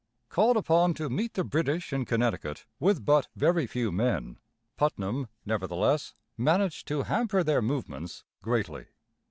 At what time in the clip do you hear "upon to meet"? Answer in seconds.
0.57-1.35